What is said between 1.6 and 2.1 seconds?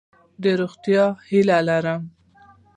لرم.